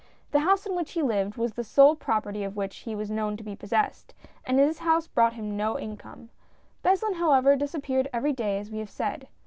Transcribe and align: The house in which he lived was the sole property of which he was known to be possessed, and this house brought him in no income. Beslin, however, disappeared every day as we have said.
The 0.31 0.39
house 0.39 0.65
in 0.65 0.75
which 0.75 0.93
he 0.93 1.03
lived 1.03 1.35
was 1.37 1.53
the 1.53 1.63
sole 1.63 1.95
property 1.95 2.43
of 2.43 2.55
which 2.55 2.77
he 2.77 2.95
was 2.95 3.11
known 3.11 3.37
to 3.37 3.43
be 3.43 3.55
possessed, 3.55 4.15
and 4.43 4.57
this 4.57 4.79
house 4.79 5.05
brought 5.07 5.33
him 5.33 5.49
in 5.49 5.57
no 5.57 5.77
income. 5.77 6.29
Beslin, 6.81 7.13
however, 7.17 7.55
disappeared 7.55 8.07
every 8.11 8.33
day 8.33 8.57
as 8.57 8.71
we 8.71 8.79
have 8.79 8.89
said. 8.89 9.27